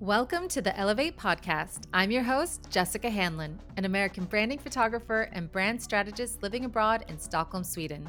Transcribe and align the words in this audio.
Welcome 0.00 0.48
to 0.48 0.62
the 0.62 0.74
Elevate 0.78 1.18
Podcast. 1.18 1.82
I'm 1.92 2.10
your 2.10 2.22
host, 2.22 2.70
Jessica 2.70 3.10
Hanlon, 3.10 3.60
an 3.76 3.84
American 3.84 4.24
branding 4.24 4.58
photographer 4.58 5.28
and 5.32 5.52
brand 5.52 5.82
strategist 5.82 6.42
living 6.42 6.64
abroad 6.64 7.04
in 7.08 7.18
Stockholm, 7.18 7.62
Sweden. 7.62 8.08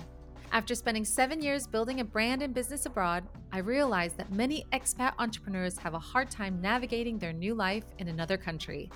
After 0.53 0.73
spending 0.73 1.03
seven 1.03 1.41
years 1.41 1.67
building 1.67 1.99
a 1.99 2.05
brand 2.05 2.43
and 2.43 2.53
business 2.53 2.85
abroad, 2.85 3.25
I 3.51 3.57
realized 3.57 4.15
that 4.15 4.31
many 4.31 4.63
expat 4.71 5.15
entrepreneurs 5.19 5.77
have 5.79 5.93
a 5.93 5.99
hard 5.99 6.31
time 6.31 6.61
navigating 6.61 7.19
their 7.19 7.33
new 7.33 7.53
life 7.53 7.83
in 7.99 8.07
another 8.07 8.37
country. 8.37 8.89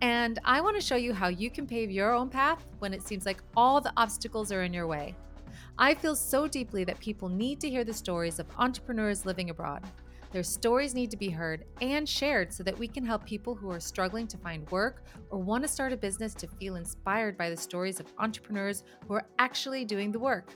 And 0.00 0.40
I 0.44 0.60
want 0.60 0.74
to 0.74 0.84
show 0.84 0.96
you 0.96 1.14
how 1.14 1.28
you 1.28 1.48
can 1.48 1.64
pave 1.64 1.92
your 1.92 2.12
own 2.12 2.28
path 2.28 2.66
when 2.80 2.92
it 2.92 3.06
seems 3.06 3.24
like 3.24 3.40
all 3.56 3.80
the 3.80 3.92
obstacles 3.96 4.50
are 4.50 4.64
in 4.64 4.72
your 4.72 4.88
way. 4.88 5.14
I 5.78 5.94
feel 5.94 6.16
so 6.16 6.48
deeply 6.48 6.82
that 6.84 6.98
people 6.98 7.28
need 7.28 7.60
to 7.60 7.70
hear 7.70 7.84
the 7.84 7.94
stories 7.94 8.40
of 8.40 8.46
entrepreneurs 8.58 9.24
living 9.24 9.50
abroad. 9.50 9.84
Their 10.32 10.42
stories 10.42 10.94
need 10.94 11.10
to 11.10 11.18
be 11.18 11.28
heard 11.28 11.66
and 11.82 12.08
shared 12.08 12.54
so 12.54 12.62
that 12.62 12.78
we 12.78 12.88
can 12.88 13.04
help 13.04 13.26
people 13.26 13.54
who 13.54 13.70
are 13.70 13.78
struggling 13.78 14.26
to 14.28 14.38
find 14.38 14.68
work 14.70 15.04
or 15.28 15.38
want 15.38 15.62
to 15.62 15.68
start 15.68 15.92
a 15.92 15.96
business 15.96 16.32
to 16.36 16.48
feel 16.58 16.76
inspired 16.76 17.36
by 17.36 17.50
the 17.50 17.56
stories 17.56 18.00
of 18.00 18.06
entrepreneurs 18.18 18.82
who 19.06 19.12
are 19.12 19.26
actually 19.38 19.84
doing 19.84 20.10
the 20.10 20.18
work. 20.18 20.54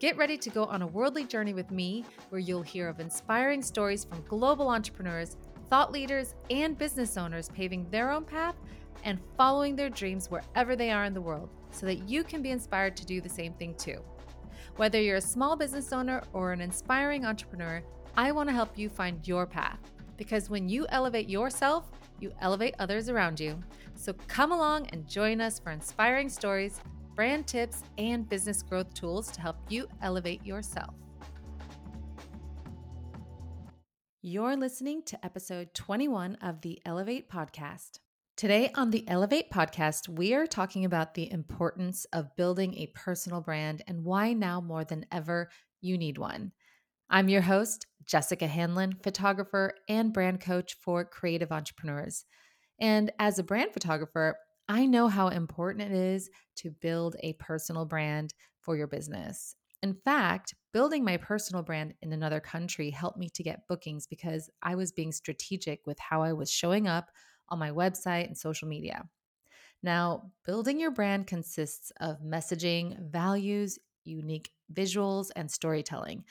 Get 0.00 0.16
ready 0.16 0.38
to 0.38 0.48
go 0.48 0.64
on 0.64 0.80
a 0.80 0.86
worldly 0.86 1.24
journey 1.24 1.52
with 1.52 1.70
me 1.70 2.06
where 2.30 2.40
you'll 2.40 2.62
hear 2.62 2.88
of 2.88 3.00
inspiring 3.00 3.60
stories 3.60 4.02
from 4.02 4.24
global 4.26 4.70
entrepreneurs, 4.70 5.36
thought 5.68 5.92
leaders, 5.92 6.34
and 6.48 6.78
business 6.78 7.18
owners 7.18 7.50
paving 7.50 7.90
their 7.90 8.10
own 8.10 8.24
path 8.24 8.56
and 9.04 9.20
following 9.36 9.76
their 9.76 9.90
dreams 9.90 10.30
wherever 10.30 10.74
they 10.74 10.90
are 10.90 11.04
in 11.04 11.12
the 11.12 11.20
world 11.20 11.50
so 11.70 11.84
that 11.84 12.08
you 12.08 12.24
can 12.24 12.40
be 12.40 12.50
inspired 12.50 12.96
to 12.96 13.04
do 13.04 13.20
the 13.20 13.28
same 13.28 13.52
thing 13.52 13.74
too. 13.74 14.00
Whether 14.76 15.02
you're 15.02 15.16
a 15.16 15.20
small 15.20 15.54
business 15.54 15.92
owner 15.92 16.22
or 16.32 16.52
an 16.52 16.62
inspiring 16.62 17.26
entrepreneur, 17.26 17.82
I 18.16 18.30
want 18.30 18.50
to 18.50 18.54
help 18.54 18.76
you 18.76 18.90
find 18.90 19.26
your 19.26 19.46
path 19.46 19.78
because 20.18 20.50
when 20.50 20.68
you 20.68 20.86
elevate 20.90 21.30
yourself, 21.30 21.90
you 22.20 22.30
elevate 22.42 22.74
others 22.78 23.08
around 23.08 23.40
you. 23.40 23.58
So 23.94 24.12
come 24.26 24.52
along 24.52 24.88
and 24.88 25.08
join 25.08 25.40
us 25.40 25.58
for 25.58 25.72
inspiring 25.72 26.28
stories, 26.28 26.78
brand 27.14 27.46
tips, 27.46 27.82
and 27.96 28.28
business 28.28 28.62
growth 28.62 28.92
tools 28.92 29.30
to 29.32 29.40
help 29.40 29.56
you 29.70 29.88
elevate 30.02 30.44
yourself. 30.44 30.94
You're 34.20 34.56
listening 34.56 35.02
to 35.04 35.24
episode 35.24 35.72
21 35.72 36.36
of 36.42 36.60
the 36.60 36.80
Elevate 36.84 37.30
Podcast. 37.30 37.98
Today 38.36 38.70
on 38.74 38.90
the 38.90 39.08
Elevate 39.08 39.50
Podcast, 39.50 40.08
we 40.08 40.34
are 40.34 40.46
talking 40.46 40.84
about 40.84 41.14
the 41.14 41.32
importance 41.32 42.04
of 42.12 42.36
building 42.36 42.74
a 42.74 42.92
personal 42.94 43.40
brand 43.40 43.82
and 43.86 44.04
why 44.04 44.34
now 44.34 44.60
more 44.60 44.84
than 44.84 45.06
ever 45.10 45.48
you 45.80 45.96
need 45.96 46.18
one. 46.18 46.52
I'm 47.14 47.28
your 47.28 47.42
host, 47.42 47.86
Jessica 48.06 48.46
Hanlon, 48.46 48.96
photographer 49.02 49.74
and 49.86 50.14
brand 50.14 50.40
coach 50.40 50.76
for 50.80 51.04
creative 51.04 51.52
entrepreneurs. 51.52 52.24
And 52.80 53.12
as 53.18 53.38
a 53.38 53.42
brand 53.42 53.74
photographer, 53.74 54.34
I 54.66 54.86
know 54.86 55.08
how 55.08 55.28
important 55.28 55.92
it 55.92 55.92
is 55.92 56.30
to 56.56 56.70
build 56.70 57.16
a 57.20 57.34
personal 57.34 57.84
brand 57.84 58.32
for 58.62 58.78
your 58.78 58.86
business. 58.86 59.54
In 59.82 59.92
fact, 59.92 60.54
building 60.72 61.04
my 61.04 61.18
personal 61.18 61.62
brand 61.62 61.92
in 62.00 62.14
another 62.14 62.40
country 62.40 62.88
helped 62.88 63.18
me 63.18 63.28
to 63.34 63.42
get 63.42 63.68
bookings 63.68 64.06
because 64.06 64.48
I 64.62 64.74
was 64.74 64.90
being 64.90 65.12
strategic 65.12 65.86
with 65.86 65.98
how 65.98 66.22
I 66.22 66.32
was 66.32 66.50
showing 66.50 66.88
up 66.88 67.10
on 67.50 67.58
my 67.58 67.72
website 67.72 68.26
and 68.26 68.38
social 68.38 68.68
media. 68.68 69.04
Now, 69.82 70.30
building 70.46 70.80
your 70.80 70.92
brand 70.92 71.26
consists 71.26 71.92
of 72.00 72.22
messaging, 72.22 73.10
values, 73.10 73.78
unique 74.02 74.50
visuals, 74.72 75.30
and 75.36 75.50
storytelling 75.50 76.24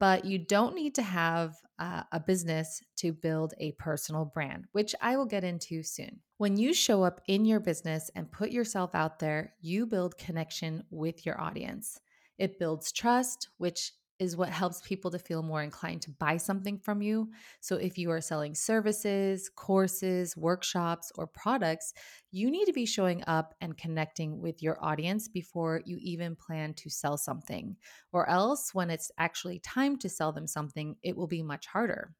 but 0.00 0.24
you 0.24 0.38
don't 0.38 0.74
need 0.74 0.94
to 0.96 1.02
have 1.02 1.54
uh, 1.78 2.02
a 2.10 2.18
business 2.18 2.82
to 2.96 3.12
build 3.12 3.54
a 3.58 3.72
personal 3.72 4.24
brand, 4.24 4.64
which 4.72 4.94
I 5.00 5.16
will 5.16 5.26
get 5.26 5.44
into 5.44 5.82
soon. 5.82 6.20
When 6.38 6.56
you 6.56 6.74
show 6.74 7.04
up 7.04 7.20
in 7.28 7.44
your 7.44 7.60
business 7.60 8.10
and 8.16 8.32
put 8.32 8.50
yourself 8.50 8.94
out 8.94 9.18
there, 9.18 9.54
you 9.60 9.86
build 9.86 10.18
connection 10.18 10.84
with 10.90 11.24
your 11.24 11.40
audience. 11.40 12.00
It 12.38 12.58
builds 12.58 12.92
trust, 12.92 13.48
which 13.58 13.92
is 14.20 14.36
what 14.36 14.50
helps 14.50 14.80
people 14.82 15.10
to 15.10 15.18
feel 15.18 15.42
more 15.42 15.62
inclined 15.62 16.02
to 16.02 16.10
buy 16.10 16.36
something 16.36 16.78
from 16.78 17.02
you. 17.02 17.30
So, 17.60 17.76
if 17.76 17.98
you 17.98 18.10
are 18.10 18.20
selling 18.20 18.54
services, 18.54 19.50
courses, 19.56 20.36
workshops, 20.36 21.10
or 21.16 21.26
products, 21.26 21.92
you 22.30 22.50
need 22.50 22.66
to 22.66 22.72
be 22.72 22.86
showing 22.86 23.24
up 23.26 23.54
and 23.60 23.76
connecting 23.76 24.40
with 24.40 24.62
your 24.62 24.76
audience 24.84 25.26
before 25.26 25.80
you 25.84 25.98
even 26.00 26.36
plan 26.36 26.74
to 26.74 26.90
sell 26.90 27.16
something. 27.16 27.76
Or 28.12 28.28
else, 28.28 28.72
when 28.74 28.90
it's 28.90 29.10
actually 29.18 29.58
time 29.58 29.96
to 29.98 30.08
sell 30.08 30.30
them 30.30 30.46
something, 30.46 30.96
it 31.02 31.16
will 31.16 31.26
be 31.26 31.42
much 31.42 31.66
harder. 31.66 32.14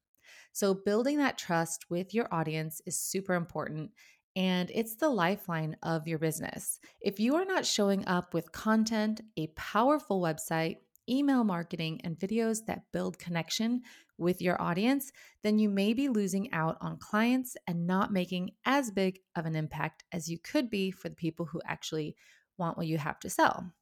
So, 0.53 0.75
building 0.75 1.19
that 1.19 1.38
trust 1.38 1.91
with 1.91 2.15
your 2.15 2.27
audience 2.32 2.81
is 2.87 2.99
super 2.99 3.34
important 3.34 3.93
and 4.37 4.71
it's 4.72 4.94
the 4.94 5.09
lifeline 5.09 5.77
of 5.82 6.06
your 6.06 6.19
business. 6.19 6.78
If 7.00 7.19
you 7.19 7.34
are 7.34 7.44
not 7.44 7.67
showing 7.67 8.06
up 8.06 8.32
with 8.32 8.53
content, 8.53 9.21
a 9.37 9.49
powerful 9.49 10.21
website, 10.21 10.77
email 11.10 11.44
marketing, 11.44 12.00
and 12.04 12.19
videos 12.19 12.65
that 12.66 12.84
build 12.93 13.19
connection 13.19 13.82
with 14.19 14.41
your 14.41 14.60
audience, 14.60 15.10
then 15.43 15.59
you 15.59 15.69
may 15.69 15.93
be 15.94 16.09
losing 16.09 16.53
out 16.53 16.76
on 16.81 16.98
clients 16.98 17.56
and 17.66 17.87
not 17.87 18.12
making 18.12 18.50
as 18.65 18.91
big 18.91 19.19
of 19.34 19.47
an 19.47 19.56
impact 19.56 20.04
as 20.12 20.28
you 20.28 20.38
could 20.38 20.70
be 20.70 20.91
for 20.91 21.09
the 21.09 21.16
people 21.16 21.47
who 21.47 21.60
actually 21.66 22.15
want 22.59 22.76
what 22.76 22.87
you 22.87 22.99
have 22.99 23.19
to 23.20 23.31
sell. 23.31 23.72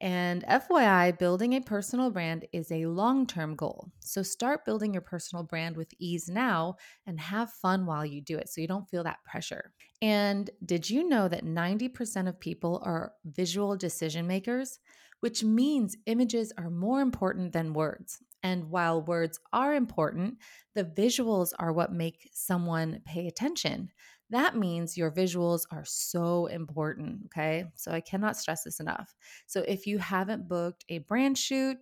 And 0.00 0.44
FYI, 0.44 1.18
building 1.18 1.54
a 1.54 1.60
personal 1.60 2.10
brand 2.10 2.46
is 2.52 2.70
a 2.70 2.86
long 2.86 3.26
term 3.26 3.56
goal. 3.56 3.90
So 3.98 4.22
start 4.22 4.64
building 4.64 4.92
your 4.92 5.02
personal 5.02 5.42
brand 5.42 5.76
with 5.76 5.92
ease 5.98 6.28
now 6.28 6.76
and 7.06 7.18
have 7.18 7.50
fun 7.50 7.84
while 7.84 8.06
you 8.06 8.20
do 8.20 8.38
it 8.38 8.48
so 8.48 8.60
you 8.60 8.68
don't 8.68 8.88
feel 8.88 9.02
that 9.04 9.24
pressure. 9.24 9.72
And 10.00 10.48
did 10.64 10.88
you 10.88 11.08
know 11.08 11.26
that 11.28 11.44
90% 11.44 12.28
of 12.28 12.38
people 12.38 12.80
are 12.84 13.12
visual 13.24 13.76
decision 13.76 14.28
makers? 14.28 14.78
Which 15.20 15.42
means 15.42 15.96
images 16.06 16.52
are 16.58 16.70
more 16.70 17.00
important 17.00 17.52
than 17.52 17.72
words. 17.72 18.18
And 18.42 18.70
while 18.70 19.02
words 19.02 19.40
are 19.52 19.74
important, 19.74 20.38
the 20.74 20.84
visuals 20.84 21.52
are 21.58 21.72
what 21.72 21.92
make 21.92 22.28
someone 22.32 23.00
pay 23.04 23.26
attention. 23.26 23.90
That 24.30 24.56
means 24.56 24.96
your 24.96 25.10
visuals 25.10 25.62
are 25.72 25.84
so 25.84 26.46
important. 26.46 27.22
Okay. 27.26 27.64
So 27.74 27.90
I 27.90 28.00
cannot 28.00 28.36
stress 28.36 28.62
this 28.62 28.78
enough. 28.78 29.14
So 29.46 29.62
if 29.66 29.86
you 29.86 29.98
haven't 29.98 30.48
booked 30.48 30.84
a 30.88 30.98
brand 30.98 31.36
shoot 31.36 31.78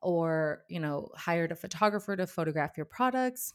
or, 0.00 0.64
you 0.68 0.80
know, 0.80 1.10
hired 1.16 1.52
a 1.52 1.56
photographer 1.56 2.16
to 2.16 2.26
photograph 2.26 2.76
your 2.76 2.86
products, 2.86 3.54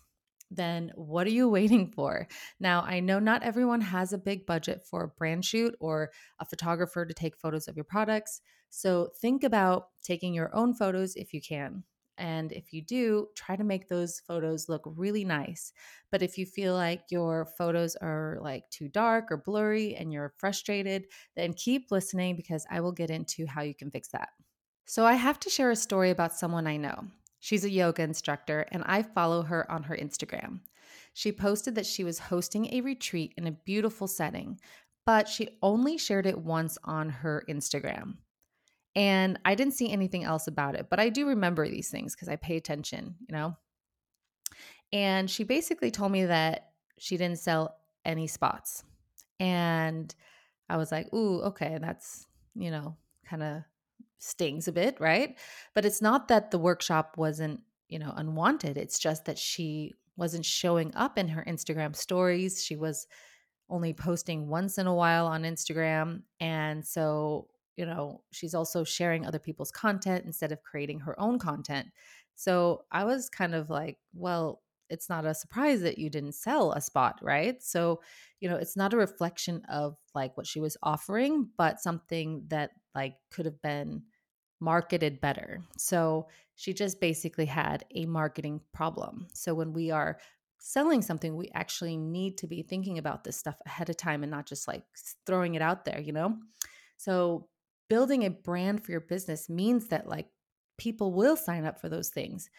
then 0.49 0.91
what 0.95 1.27
are 1.27 1.31
you 1.31 1.49
waiting 1.57 1.91
for? 1.91 2.27
Now, 2.59 2.81
I 2.81 2.99
know 2.99 3.19
not 3.19 3.43
everyone 3.43 3.81
has 3.81 4.13
a 4.13 4.17
big 4.17 4.45
budget 4.45 4.83
for 4.89 5.03
a 5.03 5.07
brand 5.07 5.45
shoot 5.45 5.75
or 5.79 6.11
a 6.39 6.45
photographer 6.45 7.05
to 7.05 7.13
take 7.13 7.37
photos 7.37 7.67
of 7.67 7.75
your 7.75 7.85
products. 7.85 8.41
So 8.69 9.09
think 9.21 9.43
about 9.43 9.89
taking 10.03 10.33
your 10.33 10.53
own 10.55 10.73
photos 10.73 11.15
if 11.15 11.33
you 11.33 11.41
can. 11.41 11.83
And 12.17 12.51
if 12.51 12.73
you 12.73 12.81
do, 12.81 13.27
try 13.35 13.55
to 13.55 13.63
make 13.63 13.87
those 13.87 14.19
photos 14.21 14.67
look 14.67 14.81
really 14.85 15.23
nice. 15.23 15.71
But 16.11 16.23
if 16.23 16.37
you 16.37 16.45
feel 16.45 16.73
like 16.73 17.03
your 17.11 17.47
photos 17.57 17.95
are 17.95 18.39
like 18.41 18.69
too 18.71 18.87
dark 18.87 19.31
or 19.31 19.37
blurry 19.37 19.95
and 19.95 20.11
you're 20.11 20.33
frustrated, 20.37 21.05
then 21.35 21.53
keep 21.53 21.91
listening 21.91 22.35
because 22.35 22.65
I 22.71 22.81
will 22.81 22.91
get 22.91 23.11
into 23.11 23.45
how 23.45 23.61
you 23.61 23.75
can 23.75 23.91
fix 23.91 24.09
that. 24.09 24.29
So, 24.85 25.05
I 25.05 25.13
have 25.13 25.39
to 25.41 25.49
share 25.49 25.69
a 25.69 25.75
story 25.75 26.11
about 26.11 26.33
someone 26.33 26.65
I 26.65 26.77
know. 26.77 27.07
She's 27.39 27.63
a 27.63 27.69
yoga 27.69 28.03
instructor, 28.03 28.65
and 28.71 28.83
I 28.85 29.03
follow 29.03 29.43
her 29.43 29.69
on 29.71 29.83
her 29.83 29.95
Instagram. 29.95 30.61
She 31.13 31.31
posted 31.31 31.75
that 31.75 31.85
she 31.85 32.03
was 32.03 32.19
hosting 32.19 32.73
a 32.73 32.81
retreat 32.81 33.33
in 33.37 33.47
a 33.47 33.51
beautiful 33.51 34.07
setting, 34.07 34.59
but 35.05 35.27
she 35.27 35.57
only 35.61 35.97
shared 35.97 36.25
it 36.25 36.37
once 36.37 36.77
on 36.83 37.09
her 37.09 37.43
Instagram. 37.49 38.17
And 38.95 39.39
I 39.45 39.55
didn't 39.55 39.75
see 39.75 39.91
anything 39.91 40.23
else 40.23 40.47
about 40.47 40.75
it, 40.75 40.87
but 40.89 40.99
I 40.99 41.09
do 41.09 41.27
remember 41.27 41.67
these 41.67 41.89
things 41.89 42.15
because 42.15 42.29
I 42.29 42.35
pay 42.35 42.57
attention, 42.57 43.15
you 43.27 43.35
know? 43.35 43.55
And 44.91 45.29
she 45.29 45.43
basically 45.43 45.91
told 45.91 46.11
me 46.11 46.25
that 46.25 46.71
she 46.97 47.17
didn't 47.17 47.39
sell 47.39 47.77
any 48.05 48.27
spots. 48.27 48.83
And 49.39 50.13
I 50.69 50.77
was 50.77 50.91
like, 50.91 51.13
ooh, 51.13 51.41
okay, 51.41 51.77
that's, 51.79 52.25
you 52.55 52.71
know, 52.71 52.95
kind 53.25 53.43
of 53.43 53.63
stings 54.19 54.67
a 54.67 54.71
bit, 54.71 54.99
right? 54.99 55.37
But 55.73 55.85
it's 55.85 56.01
not 56.01 56.27
that 56.27 56.51
the 56.51 56.59
workshop 56.59 57.15
wasn't, 57.17 57.61
you 57.87 57.99
know, 57.99 58.13
unwanted. 58.15 58.77
It's 58.77 58.99
just 58.99 59.25
that 59.25 59.37
she 59.37 59.93
wasn't 60.15 60.45
showing 60.45 60.93
up 60.95 61.17
in 61.17 61.27
her 61.29 61.43
Instagram 61.47 61.95
stories. 61.95 62.63
She 62.63 62.75
was 62.75 63.07
only 63.69 63.93
posting 63.93 64.47
once 64.47 64.77
in 64.77 64.87
a 64.87 64.95
while 64.95 65.27
on 65.27 65.43
Instagram. 65.43 66.23
And 66.39 66.85
so, 66.85 67.49
you 67.75 67.85
know, 67.85 68.23
she's 68.31 68.55
also 68.55 68.83
sharing 68.83 69.25
other 69.25 69.39
people's 69.39 69.71
content 69.71 70.25
instead 70.25 70.51
of 70.51 70.63
creating 70.63 71.01
her 71.01 71.19
own 71.19 71.37
content. 71.37 71.87
So 72.35 72.85
I 72.91 73.03
was 73.03 73.29
kind 73.29 73.53
of 73.53 73.69
like, 73.69 73.97
well, 74.13 74.61
it's 74.89 75.09
not 75.09 75.25
a 75.25 75.33
surprise 75.33 75.81
that 75.81 75.97
you 75.97 76.09
didn't 76.09 76.33
sell 76.33 76.71
a 76.71 76.81
spot, 76.81 77.19
right? 77.21 77.61
So, 77.61 78.01
you 78.39 78.49
know, 78.49 78.55
it's 78.55 78.77
not 78.77 78.93
a 78.93 78.97
reflection 78.97 79.61
of 79.69 79.97
like 80.15 80.37
what 80.37 80.47
she 80.47 80.59
was 80.59 80.77
offering, 80.81 81.49
but 81.57 81.81
something 81.81 82.43
that 82.47 82.71
like 82.97 83.15
could 83.31 83.45
have 83.45 83.61
been 83.61 84.01
marketed 84.59 85.21
better. 85.21 85.61
So 85.77 86.27
she 86.55 86.73
just 86.73 86.99
basically 86.99 87.45
had 87.45 87.85
a 87.95 88.05
marketing 88.05 88.59
problem. 88.73 89.27
So 89.33 89.53
when 89.53 89.71
we 89.71 89.91
are 89.91 90.17
selling 90.59 91.01
something, 91.01 91.35
we 91.35 91.49
actually 91.53 91.95
need 91.95 92.37
to 92.39 92.47
be 92.47 92.63
thinking 92.63 92.97
about 92.97 93.23
this 93.23 93.37
stuff 93.37 93.55
ahead 93.65 93.89
of 93.89 93.97
time 93.97 94.23
and 94.23 94.31
not 94.31 94.47
just 94.47 94.67
like 94.67 94.83
throwing 95.25 95.55
it 95.55 95.61
out 95.61 95.85
there, 95.85 95.99
you 95.99 96.11
know? 96.11 96.37
So, 96.97 97.47
building 97.89 98.25
a 98.25 98.29
brand 98.29 98.83
for 98.83 98.91
your 98.91 99.01
business 99.01 99.49
means 99.49 99.87
that 99.89 100.09
like 100.09 100.27
people 100.77 101.13
will 101.13 101.37
sign 101.37 101.65
up 101.65 101.79
for 101.79 101.87
those 101.87 102.09
things, 102.09 102.49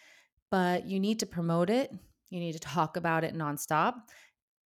but 0.50 0.86
you 0.86 1.00
need 1.00 1.20
to 1.20 1.26
promote 1.26 1.68
it. 1.68 1.92
You 2.30 2.40
need 2.40 2.52
to 2.52 2.60
talk 2.60 2.96
about 2.96 3.24
it 3.24 3.34
nonstop. 3.34 3.94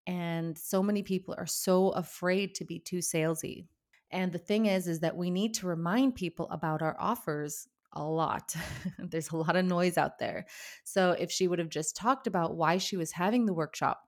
And 0.06 0.56
so 0.58 0.82
many 0.82 1.02
people 1.02 1.34
are 1.36 1.46
so 1.46 1.90
afraid 1.90 2.54
to 2.56 2.64
be 2.64 2.78
too 2.78 2.98
salesy. 2.98 3.66
And 4.12 4.30
the 4.30 4.38
thing 4.38 4.66
is, 4.66 4.86
is 4.86 5.00
that 5.00 5.16
we 5.16 5.30
need 5.30 5.54
to 5.54 5.66
remind 5.66 6.14
people 6.14 6.48
about 6.50 6.82
our 6.82 6.96
offers 7.00 7.66
a 7.94 8.04
lot. 8.04 8.54
There's 8.98 9.30
a 9.30 9.36
lot 9.36 9.56
of 9.56 9.64
noise 9.64 9.98
out 9.98 10.18
there. 10.18 10.46
So 10.84 11.12
if 11.12 11.30
she 11.30 11.48
would 11.48 11.58
have 11.58 11.68
just 11.68 11.96
talked 11.96 12.26
about 12.26 12.56
why 12.56 12.78
she 12.78 12.96
was 12.96 13.12
having 13.12 13.46
the 13.46 13.54
workshop, 13.54 14.02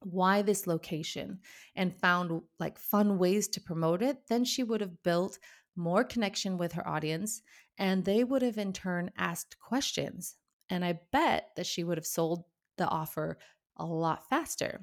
why 0.00 0.42
this 0.42 0.66
location, 0.66 1.40
and 1.74 1.96
found 1.96 2.42
like 2.58 2.78
fun 2.78 3.18
ways 3.18 3.48
to 3.48 3.60
promote 3.60 4.02
it, 4.02 4.18
then 4.28 4.44
she 4.44 4.62
would 4.62 4.80
have 4.80 5.02
built 5.02 5.38
more 5.76 6.04
connection 6.04 6.56
with 6.56 6.72
her 6.72 6.86
audience 6.86 7.42
and 7.78 8.04
they 8.04 8.22
would 8.22 8.42
have 8.42 8.58
in 8.58 8.72
turn 8.72 9.10
asked 9.16 9.58
questions. 9.58 10.36
And 10.70 10.84
I 10.84 11.00
bet 11.12 11.48
that 11.56 11.66
she 11.66 11.84
would 11.84 11.98
have 11.98 12.06
sold 12.06 12.44
the 12.76 12.88
offer 12.88 13.38
a 13.76 13.84
lot 13.84 14.28
faster. 14.28 14.80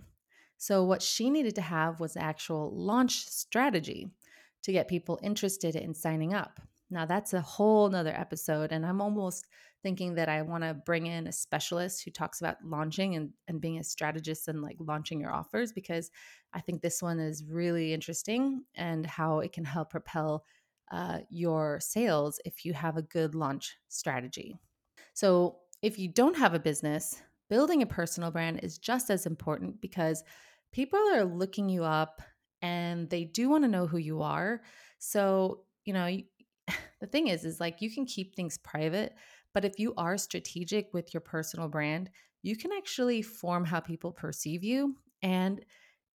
So, 0.58 0.84
what 0.84 1.02
she 1.02 1.30
needed 1.30 1.56
to 1.56 1.62
have 1.62 2.00
was 2.00 2.16
actual 2.16 2.72
launch 2.72 3.26
strategy 3.28 4.12
to 4.63 4.72
get 4.72 4.88
people 4.88 5.19
interested 5.22 5.75
in 5.75 5.94
signing 5.94 6.34
up. 6.34 6.60
Now, 6.90 7.06
that's 7.06 7.34
a 7.34 7.42
whole 7.42 7.90
nother 7.90 8.13
episode, 8.13 8.72
and 8.74 8.86
I'm 8.86 9.02
almost 9.02 9.48
thinking 9.81 10.16
that 10.16 10.30
I 10.30 10.42
want 10.42 10.63
to 10.63 10.74
bring 10.74 11.08
in 11.08 11.25
a 11.25 11.31
specialist 11.31 12.04
who 12.04 12.12
talks 12.12 12.42
about 12.42 12.58
launching 12.63 13.16
and, 13.16 13.31
and 13.48 13.62
being 13.62 13.80
a 13.80 13.84
strategist 13.84 14.48
and 14.48 14.62
like 14.62 14.75
launching 14.80 15.22
your 15.22 15.34
offers 15.34 15.72
because 15.72 16.12
I 16.54 16.60
think 16.60 16.81
this 16.81 17.02
one 17.02 17.19
is 17.19 17.46
really 17.46 17.94
interesting 17.94 18.63
and 18.75 19.06
how 19.06 19.40
it 19.40 19.54
can 19.54 19.63
help 19.66 19.90
propel 19.90 20.44
uh, 20.92 21.19
your 21.30 21.80
sales 21.80 22.40
if 22.46 22.66
you 22.66 22.74
have 22.74 22.98
a 22.98 23.02
good 23.02 23.34
launch 23.34 23.78
strategy. 23.88 24.60
So, 25.14 25.57
if 25.81 25.98
you 25.98 26.10
don't 26.10 26.38
have 26.38 26.54
a 26.54 26.60
business, 26.60 27.24
building 27.50 27.81
a 27.81 27.88
personal 27.88 28.30
brand 28.30 28.60
is 28.62 28.78
just 28.78 29.10
as 29.10 29.25
important 29.25 29.81
because 29.81 30.24
people 30.72 31.00
are 31.14 31.24
looking 31.25 31.69
you 31.69 31.84
up 31.84 32.22
and 32.62 33.10
they 33.10 33.24
do 33.25 33.50
want 33.50 33.63
to 33.63 33.68
know 33.68 33.88
who 33.88 33.98
you 33.98 34.22
are. 34.22 34.62
So, 35.00 35.66
you 35.86 35.94
know, 35.94 36.06
the 37.02 37.08
thing 37.08 37.28
is 37.28 37.46
is 37.46 37.60
like 37.60 37.81
you 37.81 37.92
can 37.94 38.06
keep 38.06 38.36
things 38.36 38.58
private, 38.58 39.16
but 39.54 39.66
if 39.66 39.80
you 39.80 39.94
are 39.98 40.18
strategic 40.18 40.94
with 40.94 41.13
your 41.13 41.22
personal 41.22 41.68
brand, 41.68 42.10
you 42.44 42.56
can 42.56 42.72
actually 42.72 43.22
form 43.22 43.66
how 43.66 43.80
people 43.80 44.12
perceive 44.12 44.63
you 44.63 44.96
and 45.22 45.63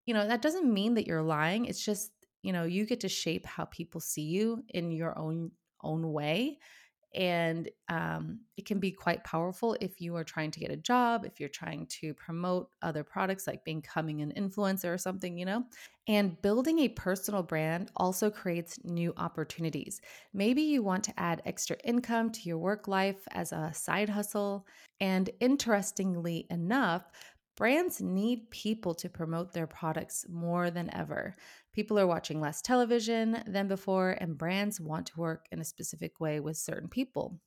you 0.06 0.14
know, 0.14 0.26
that 0.26 0.43
doesn't 0.43 0.72
mean 0.72 0.94
that 0.94 1.06
you're 1.06 1.22
lying. 1.22 1.66
It's 1.66 1.84
just, 1.84 2.12
you 2.43 2.52
know, 2.52 2.64
you 2.64 2.87
get 2.87 3.00
to 3.00 3.08
shape 3.08 3.44
how 3.44 3.64
people 3.66 4.00
see 4.00 4.22
you 4.22 4.64
in 4.69 4.92
your 4.92 5.19
own 5.19 5.52
own 5.82 6.10
way 6.12 6.58
and 7.16 7.70
um, 7.88 8.40
it 8.56 8.66
can 8.66 8.78
be 8.78 8.90
quite 8.90 9.24
powerful 9.24 9.76
if 9.80 10.00
you 10.00 10.14
are 10.16 10.24
trying 10.24 10.50
to 10.50 10.60
get 10.60 10.70
a 10.70 10.76
job 10.76 11.24
if 11.24 11.40
you're 11.40 11.48
trying 11.48 11.86
to 11.86 12.12
promote 12.14 12.68
other 12.82 13.02
products 13.02 13.46
like 13.46 13.64
becoming 13.64 14.20
an 14.20 14.32
influencer 14.36 14.92
or 14.92 14.98
something 14.98 15.38
you 15.38 15.44
know? 15.44 15.64
And 16.08 16.40
building 16.40 16.80
a 16.80 16.88
personal 16.90 17.42
brand 17.42 17.90
also 17.96 18.30
creates 18.30 18.78
new 18.84 19.12
opportunities. 19.16 20.00
Maybe 20.32 20.62
you 20.62 20.82
want 20.82 21.02
to 21.04 21.18
add 21.18 21.42
extra 21.44 21.76
income 21.82 22.30
to 22.30 22.40
your 22.42 22.58
work 22.58 22.86
life 22.86 23.26
as 23.32 23.50
a 23.50 23.72
side 23.74 24.08
hustle 24.08 24.66
and 25.00 25.28
interestingly 25.40 26.46
enough 26.50 27.10
Brands 27.56 28.02
need 28.02 28.50
people 28.50 28.94
to 28.96 29.08
promote 29.08 29.52
their 29.52 29.66
products 29.66 30.26
more 30.28 30.70
than 30.70 30.94
ever. 30.94 31.34
People 31.72 31.98
are 31.98 32.06
watching 32.06 32.38
less 32.38 32.60
television 32.60 33.42
than 33.46 33.66
before, 33.66 34.10
and 34.20 34.36
brands 34.36 34.78
want 34.78 35.06
to 35.06 35.20
work 35.20 35.46
in 35.50 35.60
a 35.60 35.64
specific 35.64 36.20
way 36.20 36.38
with 36.38 36.58
certain 36.58 36.88
people. 36.88 37.40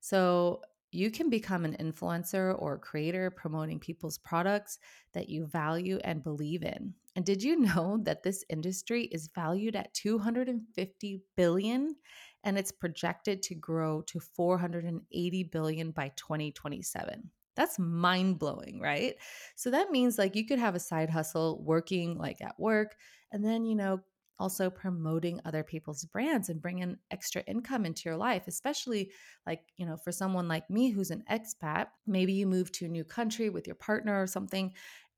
So, 0.00 0.62
you 0.94 1.10
can 1.10 1.30
become 1.30 1.64
an 1.64 1.76
influencer 1.80 2.54
or 2.60 2.78
creator 2.78 3.30
promoting 3.30 3.80
people's 3.80 4.18
products 4.18 4.78
that 5.14 5.28
you 5.28 5.46
value 5.46 5.98
and 6.04 6.22
believe 6.22 6.62
in. 6.62 6.92
And 7.16 7.24
did 7.24 7.42
you 7.42 7.56
know 7.56 7.98
that 8.04 8.22
this 8.22 8.44
industry 8.50 9.04
is 9.04 9.30
valued 9.34 9.74
at 9.74 9.94
250 9.94 11.22
billion 11.34 11.96
and 12.44 12.58
it's 12.58 12.72
projected 12.72 13.42
to 13.44 13.54
grow 13.54 14.02
to 14.02 14.20
480 14.20 15.44
billion 15.44 15.90
by 15.92 16.12
2027? 16.16 17.30
That's 17.56 17.78
mind 17.78 18.38
blowing, 18.38 18.80
right? 18.80 19.16
So 19.56 19.70
that 19.70 19.90
means 19.90 20.18
like 20.18 20.36
you 20.36 20.46
could 20.46 20.58
have 20.58 20.74
a 20.74 20.80
side 20.80 21.10
hustle 21.10 21.62
working 21.62 22.16
like 22.16 22.40
at 22.40 22.58
work 22.58 22.96
and 23.30 23.44
then, 23.44 23.64
you 23.66 23.74
know, 23.76 24.00
also 24.38 24.70
promoting 24.70 25.40
other 25.44 25.62
people's 25.62 26.04
brands 26.06 26.48
and 26.48 26.60
bringing 26.60 26.96
extra 27.10 27.42
income 27.42 27.84
into 27.86 28.02
your 28.06 28.16
life, 28.16 28.44
especially 28.48 29.12
like, 29.46 29.60
you 29.76 29.86
know, 29.86 29.96
for 29.96 30.10
someone 30.10 30.48
like 30.48 30.68
me 30.68 30.90
who's 30.90 31.10
an 31.10 31.22
expat, 31.30 31.88
maybe 32.06 32.32
you 32.32 32.46
move 32.46 32.72
to 32.72 32.86
a 32.86 32.88
new 32.88 33.04
country 33.04 33.50
with 33.50 33.66
your 33.66 33.76
partner 33.76 34.20
or 34.20 34.26
something 34.26 34.72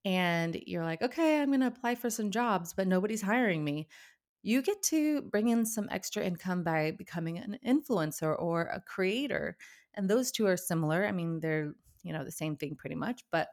and 0.04 0.60
you're 0.66 0.84
like, 0.84 1.00
okay, 1.00 1.40
I'm 1.40 1.48
going 1.48 1.60
to 1.60 1.66
apply 1.68 1.94
for 1.94 2.10
some 2.10 2.30
jobs, 2.30 2.74
but 2.74 2.86
nobody's 2.86 3.22
hiring 3.22 3.64
me 3.64 3.88
you 4.42 4.60
get 4.62 4.82
to 4.82 5.22
bring 5.22 5.48
in 5.48 5.64
some 5.64 5.88
extra 5.90 6.22
income 6.22 6.62
by 6.62 6.90
becoming 6.92 7.38
an 7.38 7.58
influencer 7.66 8.38
or 8.38 8.62
a 8.64 8.80
creator. 8.80 9.56
And 9.94 10.08
those 10.08 10.30
two 10.30 10.46
are 10.46 10.56
similar. 10.56 11.06
I 11.06 11.12
mean, 11.12 11.40
they're 11.40 11.74
you 12.04 12.12
know 12.12 12.22
the 12.22 12.30
same 12.30 12.56
thing 12.56 12.76
pretty 12.76 12.94
much 12.94 13.24
but 13.32 13.48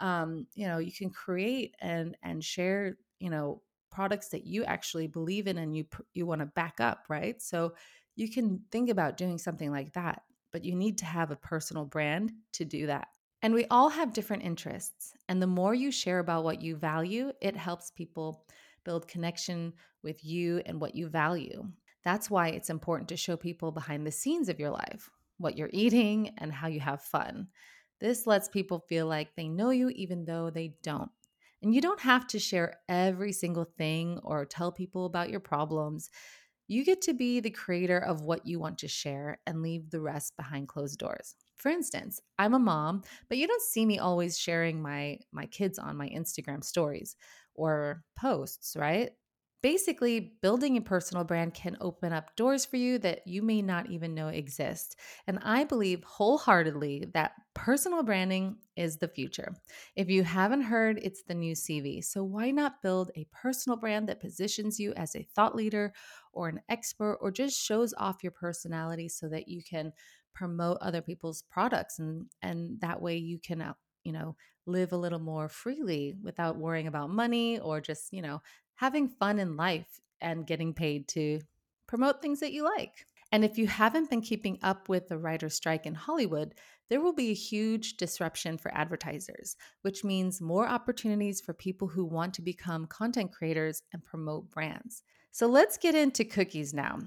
um, 0.00 0.46
you 0.54 0.66
know 0.66 0.78
you 0.78 0.92
can 0.92 1.10
create 1.10 1.74
and 1.80 2.16
and 2.22 2.44
share 2.44 2.96
you 3.18 3.30
know 3.30 3.62
products 3.90 4.28
that 4.30 4.44
you 4.44 4.64
actually 4.64 5.06
believe 5.06 5.46
in 5.46 5.56
and 5.58 5.76
you 5.76 5.84
you 6.12 6.26
want 6.26 6.40
to 6.40 6.46
back 6.46 6.80
up 6.80 7.04
right? 7.08 7.40
So 7.40 7.74
you 8.16 8.30
can 8.30 8.60
think 8.70 8.90
about 8.90 9.16
doing 9.16 9.38
something 9.38 9.70
like 9.70 9.92
that 9.94 10.22
but 10.52 10.64
you 10.64 10.76
need 10.76 10.98
to 10.98 11.04
have 11.04 11.32
a 11.32 11.36
personal 11.36 11.84
brand 11.84 12.30
to 12.52 12.64
do 12.64 12.86
that. 12.86 13.08
And 13.42 13.52
we 13.54 13.66
all 13.70 13.88
have 13.88 14.12
different 14.12 14.44
interests 14.44 15.12
and 15.28 15.40
the 15.40 15.46
more 15.46 15.74
you 15.74 15.90
share 15.90 16.18
about 16.18 16.44
what 16.44 16.60
you 16.60 16.76
value 16.76 17.32
it 17.40 17.56
helps 17.56 17.90
people 17.90 18.44
build 18.84 19.08
connection 19.08 19.72
with 20.02 20.22
you 20.24 20.60
and 20.66 20.80
what 20.80 20.94
you 20.94 21.08
value. 21.08 21.64
That's 22.04 22.28
why 22.28 22.48
it's 22.48 22.68
important 22.68 23.08
to 23.08 23.16
show 23.16 23.36
people 23.36 23.72
behind 23.72 24.06
the 24.06 24.12
scenes 24.12 24.48
of 24.48 24.60
your 24.60 24.70
life 24.70 25.08
what 25.38 25.56
you're 25.56 25.70
eating 25.72 26.30
and 26.38 26.52
how 26.52 26.68
you 26.68 26.80
have 26.80 27.02
fun 27.02 27.48
this 28.00 28.26
lets 28.26 28.48
people 28.48 28.84
feel 28.88 29.06
like 29.06 29.34
they 29.34 29.48
know 29.48 29.70
you 29.70 29.90
even 29.90 30.24
though 30.24 30.50
they 30.50 30.74
don't. 30.82 31.10
And 31.62 31.74
you 31.74 31.80
don't 31.80 32.00
have 32.00 32.26
to 32.28 32.38
share 32.38 32.80
every 32.88 33.32
single 33.32 33.64
thing 33.64 34.20
or 34.22 34.44
tell 34.44 34.70
people 34.70 35.06
about 35.06 35.30
your 35.30 35.40
problems. 35.40 36.10
You 36.66 36.84
get 36.84 37.00
to 37.02 37.14
be 37.14 37.40
the 37.40 37.50
creator 37.50 37.98
of 37.98 38.22
what 38.22 38.46
you 38.46 38.58
want 38.58 38.78
to 38.78 38.88
share 38.88 39.38
and 39.46 39.62
leave 39.62 39.90
the 39.90 40.00
rest 40.00 40.36
behind 40.36 40.68
closed 40.68 40.98
doors. 40.98 41.36
For 41.56 41.70
instance, 41.70 42.20
I'm 42.38 42.54
a 42.54 42.58
mom, 42.58 43.02
but 43.28 43.38
you 43.38 43.46
don't 43.46 43.62
see 43.62 43.86
me 43.86 43.98
always 43.98 44.38
sharing 44.38 44.82
my 44.82 45.18
my 45.32 45.46
kids 45.46 45.78
on 45.78 45.96
my 45.96 46.08
Instagram 46.08 46.62
stories 46.64 47.16
or 47.54 48.02
posts, 48.18 48.76
right? 48.76 49.12
Basically, 49.64 50.20
building 50.42 50.76
a 50.76 50.82
personal 50.82 51.24
brand 51.24 51.54
can 51.54 51.78
open 51.80 52.12
up 52.12 52.36
doors 52.36 52.66
for 52.66 52.76
you 52.76 52.98
that 52.98 53.26
you 53.26 53.40
may 53.40 53.62
not 53.62 53.88
even 53.88 54.12
know 54.14 54.28
exist. 54.28 54.94
And 55.26 55.38
I 55.40 55.64
believe 55.64 56.04
wholeheartedly 56.04 57.06
that 57.14 57.32
personal 57.54 58.02
branding 58.02 58.58
is 58.76 58.98
the 58.98 59.08
future. 59.08 59.54
If 59.96 60.10
you 60.10 60.22
haven't 60.22 60.60
heard, 60.60 60.98
it's 61.00 61.22
the 61.22 61.34
new 61.34 61.54
CV. 61.54 62.02
So 62.02 62.22
why 62.24 62.50
not 62.50 62.82
build 62.82 63.10
a 63.16 63.26
personal 63.32 63.78
brand 63.78 64.06
that 64.10 64.20
positions 64.20 64.78
you 64.78 64.92
as 64.96 65.16
a 65.16 65.22
thought 65.22 65.56
leader 65.56 65.94
or 66.34 66.48
an 66.48 66.60
expert 66.68 67.14
or 67.22 67.30
just 67.30 67.58
shows 67.58 67.94
off 67.96 68.22
your 68.22 68.32
personality 68.32 69.08
so 69.08 69.30
that 69.30 69.48
you 69.48 69.62
can 69.62 69.94
promote 70.34 70.76
other 70.82 71.00
people's 71.00 71.40
products 71.40 71.98
and 71.98 72.26
and 72.42 72.80
that 72.80 73.00
way 73.00 73.16
you 73.16 73.38
can 73.38 73.62
uh, 73.62 73.72
you 74.02 74.12
know 74.12 74.36
live 74.66 74.92
a 74.92 74.96
little 74.96 75.18
more 75.18 75.48
freely 75.48 76.14
without 76.22 76.56
worrying 76.56 76.86
about 76.86 77.10
money 77.10 77.58
or 77.58 77.80
just 77.80 78.12
you 78.12 78.22
know 78.22 78.40
having 78.76 79.08
fun 79.08 79.38
in 79.38 79.56
life 79.56 80.00
and 80.20 80.46
getting 80.46 80.74
paid 80.74 81.08
to 81.08 81.40
promote 81.86 82.20
things 82.20 82.40
that 82.40 82.52
you 82.52 82.64
like. 82.64 83.06
And 83.32 83.44
if 83.44 83.58
you 83.58 83.66
haven't 83.66 84.10
been 84.10 84.20
keeping 84.20 84.58
up 84.62 84.88
with 84.88 85.08
the 85.08 85.18
writer's 85.18 85.54
strike 85.54 85.86
in 85.86 85.94
Hollywood, 85.94 86.54
there 86.88 87.00
will 87.00 87.12
be 87.12 87.30
a 87.30 87.34
huge 87.34 87.96
disruption 87.96 88.58
for 88.58 88.72
advertisers, 88.74 89.56
which 89.82 90.04
means 90.04 90.40
more 90.40 90.68
opportunities 90.68 91.40
for 91.40 91.52
people 91.52 91.88
who 91.88 92.04
want 92.04 92.34
to 92.34 92.42
become 92.42 92.86
content 92.86 93.32
creators 93.32 93.82
and 93.92 94.04
promote 94.04 94.50
brands. 94.50 95.02
So 95.32 95.46
let's 95.46 95.78
get 95.78 95.94
into 95.94 96.24
cookies 96.24 96.72
now. 96.74 97.00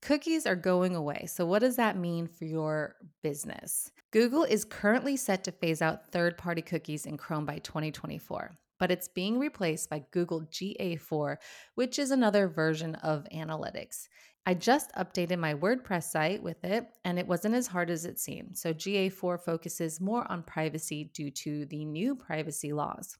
Cookies 0.00 0.46
are 0.46 0.56
going 0.56 0.94
away. 0.94 1.26
So, 1.26 1.44
what 1.44 1.58
does 1.60 1.76
that 1.76 1.98
mean 1.98 2.26
for 2.26 2.44
your 2.44 2.94
business? 3.22 3.90
Google 4.12 4.44
is 4.44 4.64
currently 4.64 5.16
set 5.16 5.42
to 5.44 5.52
phase 5.52 5.82
out 5.82 6.06
third 6.12 6.38
party 6.38 6.62
cookies 6.62 7.06
in 7.06 7.16
Chrome 7.16 7.44
by 7.44 7.58
2024 7.58 8.52
but 8.78 8.90
it's 8.90 9.08
being 9.08 9.38
replaced 9.38 9.90
by 9.90 10.04
Google 10.10 10.42
GA4, 10.42 11.36
which 11.74 11.98
is 11.98 12.10
another 12.10 12.48
version 12.48 12.94
of 12.96 13.26
analytics. 13.34 14.08
I 14.48 14.54
just 14.54 14.92
updated 14.94 15.40
my 15.40 15.54
WordPress 15.54 16.04
site 16.04 16.40
with 16.40 16.64
it, 16.64 16.86
and 17.04 17.18
it 17.18 17.26
wasn't 17.26 17.56
as 17.56 17.66
hard 17.66 17.90
as 17.90 18.04
it 18.04 18.20
seemed. 18.20 18.56
So, 18.56 18.72
GA4 18.72 19.40
focuses 19.40 20.00
more 20.00 20.30
on 20.30 20.44
privacy 20.44 21.10
due 21.12 21.32
to 21.32 21.66
the 21.66 21.84
new 21.84 22.14
privacy 22.14 22.72
laws. 22.72 23.18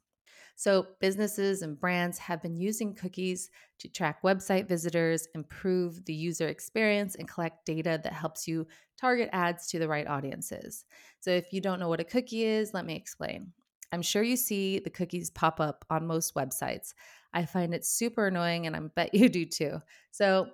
So, 0.55 0.87
businesses 1.01 1.63
and 1.63 1.79
brands 1.79 2.17
have 2.19 2.41
been 2.41 2.57
using 2.57 2.95
cookies 2.95 3.51
to 3.81 3.89
track 3.89 4.23
website 4.23 4.69
visitors, 4.69 5.27
improve 5.35 6.05
the 6.05 6.15
user 6.15 6.47
experience, 6.47 7.17
and 7.17 7.29
collect 7.29 7.67
data 7.67 8.01
that 8.05 8.13
helps 8.13 8.47
you 8.47 8.69
target 8.97 9.29
ads 9.33 9.67
to 9.69 9.81
the 9.81 9.89
right 9.89 10.07
audiences. 10.07 10.85
So, 11.19 11.31
if 11.31 11.53
you 11.53 11.61
don't 11.61 11.81
know 11.81 11.89
what 11.89 12.01
a 12.01 12.05
cookie 12.05 12.45
is, 12.45 12.73
let 12.73 12.87
me 12.87 12.95
explain. 12.95 13.53
I'm 13.93 14.03
sure 14.03 14.23
you 14.23 14.37
see 14.37 14.79
the 14.79 14.91
cookies 14.91 15.31
pop 15.31 15.61
up 15.61 15.85
on 15.91 16.07
most 16.07 16.35
websites. 16.35 16.93
I 17.33 17.45
find 17.45 17.75
it 17.75 17.85
super 17.85 18.27
annoying, 18.29 18.67
and 18.67 18.77
I 18.77 18.81
bet 18.81 19.15
you 19.15 19.29
do 19.29 19.45
too. 19.45 19.81
So, 20.11 20.49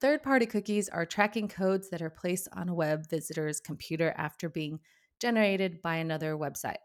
Third 0.00 0.22
party 0.22 0.46
cookies 0.46 0.88
are 0.88 1.04
tracking 1.04 1.46
codes 1.46 1.90
that 1.90 2.00
are 2.00 2.08
placed 2.08 2.48
on 2.54 2.70
a 2.70 2.74
web 2.74 3.08
visitor's 3.10 3.60
computer 3.60 4.14
after 4.16 4.48
being 4.48 4.80
generated 5.20 5.82
by 5.82 5.96
another 5.96 6.36
website. 6.36 6.78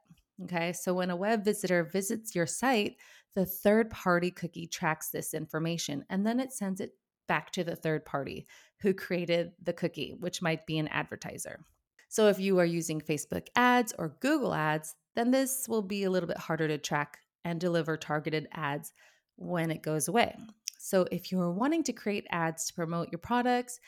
Okay, 0.43 0.73
so 0.73 0.93
when 0.93 1.09
a 1.09 1.15
web 1.15 1.45
visitor 1.45 1.85
visits 1.85 2.35
your 2.35 2.45
site, 2.45 2.97
the 3.33 3.45
third 3.45 3.89
party 3.89 4.31
cookie 4.31 4.67
tracks 4.67 5.09
this 5.09 5.33
information 5.33 6.03
and 6.09 6.27
then 6.27 6.41
it 6.41 6.51
sends 6.51 6.81
it 6.81 6.91
back 7.29 7.51
to 7.51 7.63
the 7.63 7.75
third 7.75 8.05
party 8.05 8.45
who 8.81 8.93
created 8.93 9.53
the 9.63 9.73
cookie, 9.73 10.13
which 10.19 10.41
might 10.41 10.65
be 10.65 10.77
an 10.77 10.89
advertiser. 10.89 11.65
So 12.09 12.27
if 12.27 12.37
you 12.37 12.59
are 12.59 12.65
using 12.65 12.99
Facebook 12.99 13.47
ads 13.55 13.93
or 13.97 14.17
Google 14.19 14.53
ads, 14.53 14.93
then 15.15 15.31
this 15.31 15.67
will 15.67 15.81
be 15.81 16.03
a 16.03 16.09
little 16.09 16.27
bit 16.27 16.37
harder 16.37 16.67
to 16.67 16.77
track 16.77 17.19
and 17.43 17.59
deliver 17.59 17.97
targeted 17.97 18.47
ads 18.51 18.93
when 19.37 19.71
it 19.71 19.81
goes 19.81 20.07
away. 20.07 20.35
So 20.77 21.07
if 21.11 21.31
you're 21.31 21.51
wanting 21.51 21.83
to 21.83 21.93
create 21.93 22.27
ads 22.29 22.67
to 22.67 22.73
promote 22.73 23.11
your 23.11 23.19
products, 23.19 23.79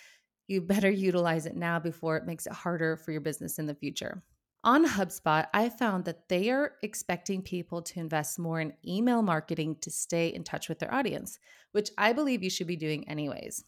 you 0.48 0.62
better 0.74 0.90
utilize 0.90 1.46
it 1.46 1.56
now 1.56 1.80
before 1.80 2.18
it 2.18 2.26
makes 2.26 2.48
it 2.48 2.54
harder 2.54 2.98
for 2.98 3.12
your 3.12 3.22
business 3.22 3.60
in 3.60 3.66
the 3.66 3.76
future. 3.76 4.24
On 4.64 4.86
HubSpot, 4.86 5.46
I 5.54 5.70
found 5.70 6.06
that 6.06 6.28
they 6.28 6.50
are 6.50 6.74
expecting 6.82 7.42
people 7.42 7.82
to 7.84 8.00
invest 8.00 8.40
more 8.40 8.60
in 8.60 8.74
email 8.86 9.22
marketing 9.22 9.78
to 9.82 9.92
stay 9.92 10.30
in 10.30 10.44
touch 10.44 10.68
with 10.68 10.80
their 10.80 10.94
audience, 10.94 11.40
which 11.72 11.92
I 11.98 12.12
believe 12.12 12.44
you 12.44 12.50
should 12.50 12.68
be 12.68 12.76
doing 12.76 13.08
anyways. 13.08 13.64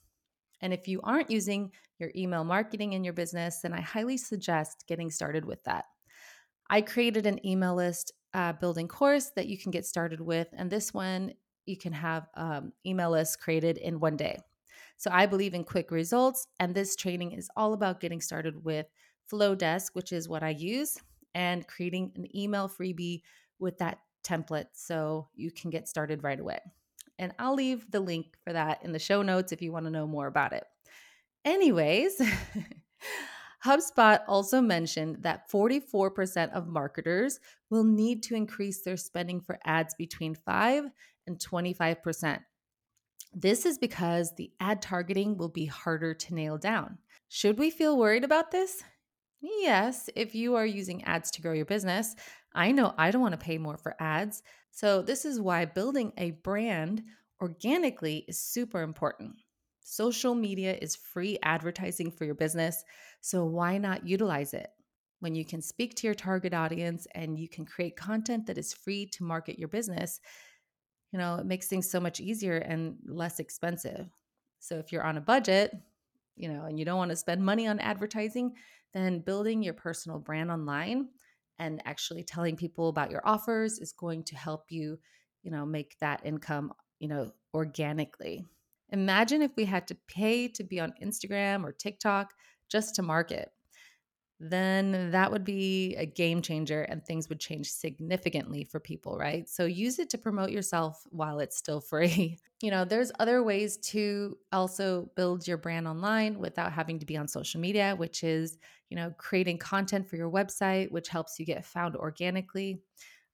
And 0.62 0.74
if 0.74 0.88
you 0.88 1.00
aren't 1.04 1.32
using 1.32 1.72
your 2.00 2.12
email 2.16 2.44
marketing 2.44 2.94
in 2.94 3.04
your 3.04 3.14
business, 3.14 3.60
then 3.62 3.72
I 3.72 3.82
highly 3.82 4.18
suggest 4.18 4.86
getting 4.88 5.10
started 5.12 5.46
with 5.46 5.64
that. 5.66 5.86
I 6.70 6.82
created 6.82 7.26
an 7.26 7.46
email 7.46 7.76
list 7.76 8.12
uh, 8.34 8.54
building 8.54 8.88
course 8.88 9.32
that 9.36 9.48
you 9.48 9.58
can 9.58 9.72
get 9.72 9.86
started 9.86 10.22
with, 10.22 10.48
and 10.54 10.70
this 10.70 10.94
one 10.94 11.34
you 11.66 11.78
can 11.78 11.94
have 11.94 12.28
um, 12.36 12.74
email 12.86 13.12
lists 13.12 13.36
created 13.36 13.78
in 13.78 14.00
one 14.00 14.18
day. 14.18 14.40
So 14.98 15.10
I 15.14 15.26
believe 15.26 15.54
in 15.54 15.64
quick 15.64 15.92
results, 15.92 16.48
and 16.60 16.76
this 16.76 16.96
training 16.96 17.32
is 17.32 17.50
all 17.56 17.74
about 17.74 18.00
getting 18.00 18.22
started 18.22 18.64
with 18.64 18.88
Flodesk, 19.32 19.92
which 19.94 20.12
is 20.12 20.28
what 20.28 20.44
I 20.44 20.50
use, 20.50 20.98
and 21.34 21.68
creating 21.68 22.12
an 22.16 22.36
email 22.36 22.68
freebie 22.68 23.22
with 23.60 23.78
that 23.78 24.00
template 24.24 24.68
so 24.74 25.30
you 25.36 25.52
can 25.52 25.70
get 25.70 25.88
started 25.88 26.24
right 26.24 26.40
away. 26.40 26.60
And 27.18 27.34
I'll 27.40 27.56
leave 27.56 27.90
the 27.92 28.00
link 28.00 28.28
for 28.44 28.54
that 28.54 28.84
in 28.84 28.92
the 28.92 29.00
show 29.00 29.22
notes 29.22 29.52
if 29.52 29.62
you 29.62 29.72
want 29.72 29.86
to 29.86 29.92
know 29.92 30.08
more 30.08 30.28
about 30.28 30.54
it. 30.54 30.64
Anyways, 31.46 32.22
HubSpot 33.66 34.22
also 34.28 34.62
mentioned 34.62 35.18
that 35.22 35.50
44% 35.52 36.52
of 36.54 36.68
marketers 36.68 37.40
will 37.70 37.84
need 37.84 38.24
to 38.24 38.36
increase 38.36 38.82
their 38.82 38.98
spending 38.98 39.42
for 39.42 39.60
ads 39.66 39.94
between 39.96 40.36
5 40.36 40.86
and 41.28 41.40
25%. 41.40 42.40
This 43.34 43.66
is 43.66 43.78
because 43.78 44.34
the 44.36 44.52
ad 44.60 44.82
targeting 44.82 45.38
will 45.38 45.50
be 45.50 45.66
harder 45.66 46.14
to 46.14 46.34
nail 46.34 46.58
down. 46.58 46.98
Should 47.28 47.60
we 47.60 47.70
feel 47.70 47.98
worried 47.98 48.24
about 48.24 48.52
this? 48.52 48.84
Yes, 49.42 50.10
if 50.16 50.34
you 50.34 50.56
are 50.56 50.66
using 50.66 51.04
ads 51.04 51.30
to 51.32 51.42
grow 51.42 51.54
your 51.54 51.66
business. 51.66 52.16
I 52.54 52.72
know 52.72 52.94
I 52.98 53.12
don't 53.12 53.22
want 53.22 53.34
to 53.34 53.46
pay 53.46 53.58
more 53.58 53.78
for 53.78 53.96
ads. 54.00 54.42
So, 54.72 55.02
this 55.02 55.26
is 55.26 55.40
why 55.40 55.66
building 55.66 56.12
a 56.18 56.32
brand 56.32 57.04
organically 57.42 58.26
is 58.28 58.40
super 58.40 58.82
important. 58.82 59.36
Social 59.90 60.36
media 60.36 60.78
is 60.80 60.96
free 60.96 61.40
advertising 61.42 62.12
for 62.12 62.24
your 62.24 62.36
business. 62.36 62.84
So, 63.22 63.44
why 63.44 63.80
not 63.80 64.08
utilize 64.08 64.54
it? 64.54 64.70
When 65.20 65.34
you 65.34 65.44
can 65.44 65.64
speak 65.64 65.96
to 65.96 66.08
your 66.08 66.14
target 66.14 66.54
audience 66.54 67.08
and 67.16 67.40
you 67.40 67.50
can 67.50 67.66
create 67.66 67.96
content 67.96 68.46
that 68.46 68.60
is 68.60 68.72
free 68.72 69.08
to 69.08 69.24
market 69.24 69.58
your 69.58 69.68
business, 69.68 70.20
you 71.12 71.18
know, 71.18 71.38
it 71.38 71.48
makes 71.48 71.66
things 71.66 71.90
so 71.90 72.00
much 72.00 72.20
easier 72.20 72.58
and 72.58 72.98
less 73.04 73.40
expensive. 73.40 74.06
So, 74.60 74.76
if 74.76 74.92
you're 74.92 75.04
on 75.04 75.18
a 75.18 75.22
budget, 75.22 75.76
you 76.36 76.50
know, 76.50 76.66
and 76.66 76.78
you 76.78 76.86
don't 76.86 77.00
want 77.00 77.10
to 77.10 77.16
spend 77.16 77.44
money 77.44 77.66
on 77.66 77.80
advertising, 77.80 78.54
then 78.94 79.22
building 79.22 79.64
your 79.64 79.74
personal 79.74 80.20
brand 80.20 80.52
online 80.52 81.08
and 81.58 81.82
actually 81.86 82.24
telling 82.24 82.56
people 82.56 82.90
about 82.90 83.10
your 83.10 83.28
offers 83.28 83.80
is 83.80 83.92
going 83.92 84.24
to 84.26 84.36
help 84.36 84.66
you, 84.70 85.00
you 85.42 85.50
know, 85.50 85.66
make 85.66 85.98
that 85.98 86.22
income, 86.24 86.74
you 87.00 87.08
know, 87.08 87.32
organically. 87.56 88.46
Imagine 88.92 89.42
if 89.42 89.52
we 89.56 89.66
had 89.66 89.88
to 89.88 89.96
pay 90.08 90.48
to 90.50 90.64
be 90.64 90.80
on 90.80 90.94
Instagram 91.02 91.64
or 91.64 91.72
TikTok 91.72 92.34
just 92.70 92.96
to 92.96 93.02
market. 93.02 93.52
Then 94.42 95.12
that 95.12 95.32
would 95.32 95.44
be 95.44 95.96
a 95.98 96.06
game 96.06 96.42
changer 96.42 96.84
and 96.84 97.04
things 97.04 97.28
would 97.28 97.42
change 97.42 97.70
significantly 97.70 98.64
for 98.64 98.80
people, 98.80 99.18
right? 99.18 99.50
So 99.50 99.66
use 99.66 100.00
it 100.00 100.10
to 100.12 100.18
promote 100.18 100.52
yourself 100.52 101.04
while 101.10 101.40
it's 101.40 101.58
still 101.58 101.82
free. 101.82 102.40
you 102.62 102.72
know, 102.72 102.86
there's 102.86 103.12
other 103.20 103.44
ways 103.44 103.76
to 103.78 104.38
also 104.54 105.10
build 105.18 105.46
your 105.46 105.58
brand 105.58 105.90
online 105.90 106.40
without 106.40 106.72
having 106.72 107.00
to 107.00 107.06
be 107.06 107.18
on 107.18 107.28
social 107.28 107.60
media, 107.60 107.96
which 107.98 108.24
is, 108.24 108.58
you 108.90 108.96
know, 108.96 109.14
creating 109.18 109.58
content 109.58 110.08
for 110.08 110.16
your 110.16 110.32
website, 110.32 110.90
which 110.90 111.10
helps 111.10 111.38
you 111.38 111.46
get 111.46 111.66
found 111.66 111.98
organically. 111.98 112.82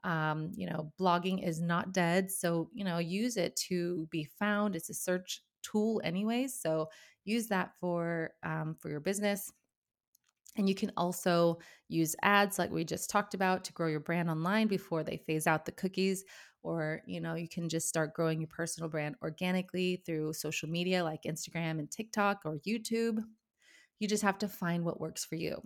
Um, 0.06 0.52
you 0.56 0.70
know, 0.70 0.94
blogging 1.00 1.46
is 1.46 1.60
not 1.60 1.92
dead. 1.92 2.32
So, 2.32 2.70
you 2.74 2.86
know, 2.86 3.00
use 3.00 3.38
it 3.38 3.56
to 3.68 4.08
be 4.12 4.30
found. 4.40 4.76
It's 4.76 4.90
a 4.90 4.94
search 4.94 5.42
tool 5.64 6.00
anyways. 6.04 6.60
So 6.62 6.90
use 7.24 7.48
that 7.48 7.72
for 7.80 8.32
um, 8.44 8.76
for 8.80 8.90
your 8.90 9.00
business. 9.00 9.52
And 10.58 10.70
you 10.70 10.76
can 10.76 10.92
also 10.96 11.60
use 11.90 12.16
ads 12.22 12.58
like 12.58 12.72
we 12.72 12.86
just 12.86 13.10
talked 13.10 13.34
about 13.34 13.66
to 13.66 13.74
grow 13.74 13.88
your 13.88 14.00
brand 14.00 14.30
online 14.30 14.68
before 14.68 15.04
they 15.04 15.18
phase 15.18 15.48
out 15.48 15.66
the 15.66 15.74
cookies 15.74 16.24
or 16.64 17.02
you 17.06 17.20
know 17.20 17.36
you 17.36 17.48
can 17.48 17.70
just 17.70 17.88
start 17.88 18.14
growing 18.14 18.40
your 18.40 18.48
personal 18.48 18.90
brand 18.90 19.16
organically 19.22 20.02
through 20.06 20.34
social 20.34 20.70
media 20.70 21.04
like 21.04 21.24
Instagram 21.24 21.80
and 21.80 21.92
TikTok 21.92 22.42
or 22.46 22.60
YouTube. 22.68 23.20
You 24.00 24.08
just 24.08 24.24
have 24.24 24.38
to 24.40 24.48
find 24.48 24.86
what 24.86 25.00
works 25.00 25.26
for 25.26 25.36
you. 25.36 25.62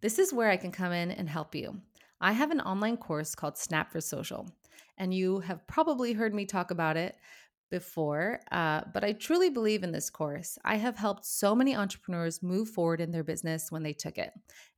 This 0.00 0.18
is 0.18 0.32
where 0.32 0.50
I 0.50 0.56
can 0.56 0.72
come 0.72 0.92
in 0.92 1.10
and 1.10 1.28
help 1.28 1.54
you. 1.54 1.80
I 2.22 2.30
have 2.30 2.52
an 2.52 2.60
online 2.60 2.98
course 2.98 3.34
called 3.34 3.58
Snapped 3.58 3.90
for 3.90 4.00
Social, 4.00 4.48
and 4.96 5.12
you 5.12 5.40
have 5.40 5.66
probably 5.66 6.12
heard 6.12 6.32
me 6.32 6.46
talk 6.46 6.70
about 6.70 6.96
it 6.96 7.16
before, 7.68 8.38
uh, 8.52 8.82
but 8.94 9.02
I 9.02 9.12
truly 9.12 9.50
believe 9.50 9.82
in 9.82 9.90
this 9.90 10.08
course. 10.08 10.56
I 10.64 10.76
have 10.76 10.96
helped 10.96 11.26
so 11.26 11.52
many 11.52 11.74
entrepreneurs 11.74 12.40
move 12.40 12.68
forward 12.68 13.00
in 13.00 13.10
their 13.10 13.24
business 13.24 13.72
when 13.72 13.82
they 13.82 13.92
took 13.92 14.18
it. 14.18 14.30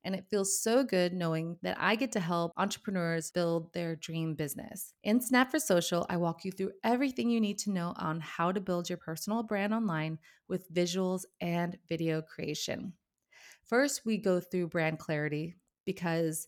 And 0.03 0.15
it 0.15 0.25
feels 0.27 0.59
so 0.59 0.83
good 0.83 1.13
knowing 1.13 1.57
that 1.61 1.77
I 1.79 1.95
get 1.95 2.13
to 2.13 2.19
help 2.19 2.51
entrepreneurs 2.57 3.29
build 3.29 3.71
their 3.73 3.95
dream 3.95 4.33
business. 4.33 4.93
In 5.03 5.21
Snapped 5.21 5.51
for 5.51 5.59
Social, 5.59 6.07
I 6.09 6.17
walk 6.17 6.45
you 6.45 6.51
through 6.51 6.71
everything 6.83 7.29
you 7.29 7.41
need 7.41 7.59
to 7.59 7.71
know 7.71 7.93
on 7.97 8.21
how 8.21 8.51
to 8.51 8.59
build 8.59 8.89
your 8.89 8.97
personal 8.97 9.43
brand 9.43 9.71
online 9.71 10.17
with 10.47 10.73
visuals 10.73 11.25
and 11.41 11.77
video 11.87 12.23
creation. 12.23 12.93
First, 13.65 14.01
we 14.03 14.17
go 14.17 14.39
through 14.39 14.69
brand 14.69 14.97
clarity 14.97 15.57
because 15.85 16.47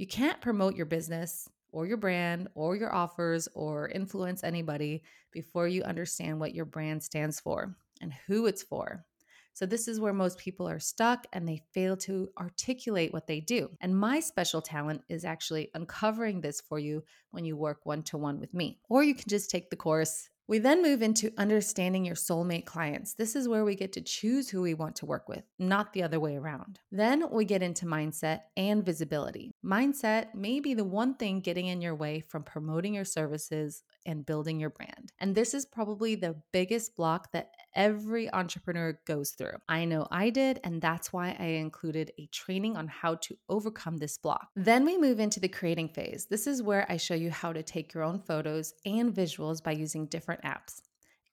you 0.00 0.06
can't 0.06 0.40
promote 0.40 0.76
your 0.76 0.86
business 0.86 1.46
or 1.72 1.84
your 1.84 1.98
brand 1.98 2.48
or 2.54 2.74
your 2.74 2.90
offers 2.90 3.50
or 3.52 3.90
influence 3.90 4.42
anybody 4.42 5.02
before 5.30 5.68
you 5.68 5.82
understand 5.82 6.40
what 6.40 6.54
your 6.54 6.64
brand 6.64 7.02
stands 7.02 7.38
for 7.38 7.76
and 8.00 8.14
who 8.26 8.46
it's 8.46 8.62
for. 8.62 9.04
So, 9.52 9.66
this 9.66 9.88
is 9.88 10.00
where 10.00 10.14
most 10.14 10.38
people 10.38 10.66
are 10.66 10.78
stuck 10.78 11.26
and 11.34 11.46
they 11.46 11.62
fail 11.74 11.98
to 11.98 12.30
articulate 12.38 13.12
what 13.12 13.26
they 13.26 13.40
do. 13.40 13.68
And 13.82 13.94
my 13.94 14.20
special 14.20 14.62
talent 14.62 15.02
is 15.10 15.26
actually 15.26 15.68
uncovering 15.74 16.40
this 16.40 16.62
for 16.62 16.78
you 16.78 17.02
when 17.30 17.44
you 17.44 17.58
work 17.58 17.80
one 17.84 18.02
to 18.04 18.16
one 18.16 18.40
with 18.40 18.54
me. 18.54 18.78
Or 18.88 19.04
you 19.04 19.14
can 19.14 19.28
just 19.28 19.50
take 19.50 19.68
the 19.68 19.76
course 19.76 20.30
we 20.50 20.58
then 20.58 20.82
move 20.82 21.00
into 21.00 21.32
understanding 21.38 22.04
your 22.04 22.16
soulmate 22.16 22.64
clients. 22.64 23.14
This 23.14 23.36
is 23.36 23.46
where 23.46 23.64
we 23.64 23.76
get 23.76 23.92
to 23.92 24.00
choose 24.00 24.50
who 24.50 24.62
we 24.62 24.74
want 24.74 24.96
to 24.96 25.06
work 25.06 25.28
with, 25.28 25.44
not 25.60 25.92
the 25.92 26.02
other 26.02 26.18
way 26.18 26.34
around. 26.34 26.80
Then 26.90 27.30
we 27.30 27.44
get 27.44 27.62
into 27.62 27.86
mindset 27.86 28.40
and 28.56 28.84
visibility. 28.84 29.54
Mindset 29.64 30.34
may 30.34 30.58
be 30.58 30.74
the 30.74 30.82
one 30.82 31.14
thing 31.14 31.38
getting 31.38 31.68
in 31.68 31.80
your 31.80 31.94
way 31.94 32.18
from 32.18 32.42
promoting 32.42 32.94
your 32.94 33.04
services 33.04 33.84
and 34.04 34.26
building 34.26 34.58
your 34.58 34.70
brand. 34.70 35.12
And 35.20 35.36
this 35.36 35.54
is 35.54 35.64
probably 35.64 36.16
the 36.16 36.34
biggest 36.52 36.96
block 36.96 37.30
that 37.30 37.52
every 37.74 38.32
entrepreneur 38.32 38.98
goes 39.06 39.30
through. 39.30 39.56
I 39.68 39.84
know 39.84 40.06
I 40.10 40.30
did, 40.30 40.60
and 40.64 40.80
that's 40.80 41.12
why 41.12 41.36
I 41.38 41.44
included 41.44 42.12
a 42.18 42.26
training 42.26 42.76
on 42.76 42.88
how 42.88 43.16
to 43.16 43.36
overcome 43.48 43.98
this 43.98 44.18
block. 44.18 44.48
Then 44.56 44.84
we 44.84 44.98
move 44.98 45.20
into 45.20 45.40
the 45.40 45.48
creating 45.48 45.88
phase. 45.88 46.26
This 46.28 46.46
is 46.46 46.62
where 46.62 46.86
I 46.88 46.96
show 46.96 47.14
you 47.14 47.30
how 47.30 47.52
to 47.52 47.62
take 47.62 47.94
your 47.94 48.02
own 48.02 48.20
photos 48.20 48.74
and 48.84 49.14
visuals 49.14 49.62
by 49.62 49.72
using 49.72 50.06
different 50.06 50.42
apps. 50.42 50.82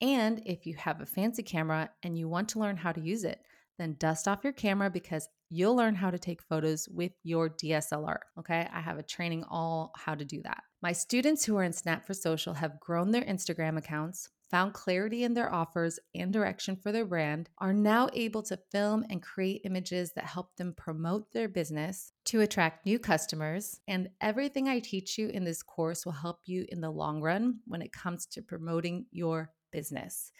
And 0.01 0.41
if 0.45 0.65
you 0.65 0.75
have 0.75 1.01
a 1.01 1.05
fancy 1.05 1.43
camera 1.43 1.89
and 2.03 2.17
you 2.17 2.29
want 2.29 2.49
to 2.49 2.59
learn 2.59 2.77
how 2.77 2.91
to 2.91 3.01
use 3.01 3.23
it, 3.23 3.41
then 3.77 3.95
dust 3.99 4.27
off 4.27 4.43
your 4.43 4.53
camera 4.53 4.89
because 4.89 5.27
you'll 5.49 5.75
learn 5.75 5.95
how 5.95 6.11
to 6.11 6.19
take 6.19 6.41
photos 6.41 6.87
with 6.89 7.11
your 7.23 7.49
DSLR. 7.49 8.17
Okay, 8.39 8.67
I 8.71 8.81
have 8.81 8.97
a 8.97 9.03
training 9.03 9.43
all 9.49 9.93
how 9.95 10.15
to 10.15 10.25
do 10.25 10.41
that. 10.43 10.63
My 10.81 10.91
students 10.91 11.45
who 11.45 11.57
are 11.57 11.63
in 11.63 11.73
Snapped 11.73 12.05
for 12.05 12.13
Social 12.13 12.53
have 12.53 12.79
grown 12.79 13.11
their 13.11 13.23
Instagram 13.23 13.77
accounts, 13.77 14.29
found 14.49 14.73
clarity 14.73 15.23
in 15.23 15.33
their 15.33 15.53
offers 15.53 15.99
and 16.15 16.31
direction 16.31 16.75
for 16.75 16.91
their 16.91 17.05
brand, 17.05 17.49
are 17.57 17.73
now 17.73 18.09
able 18.13 18.41
to 18.43 18.59
film 18.71 19.05
and 19.09 19.21
create 19.21 19.61
images 19.65 20.13
that 20.13 20.25
help 20.25 20.55
them 20.55 20.73
promote 20.73 21.31
their 21.31 21.47
business 21.47 22.13
to 22.25 22.41
attract 22.41 22.85
new 22.85 22.99
customers. 22.99 23.79
And 23.87 24.09
everything 24.21 24.67
I 24.67 24.79
teach 24.79 25.17
you 25.17 25.29
in 25.29 25.43
this 25.43 25.63
course 25.63 26.05
will 26.05 26.13
help 26.13 26.39
you 26.45 26.65
in 26.69 26.81
the 26.81 26.89
long 26.89 27.21
run 27.21 27.59
when 27.65 27.81
it 27.81 27.91
comes 27.91 28.25
to 28.27 28.41
promoting 28.41 29.05
your 29.11 29.51
business. 29.71 30.31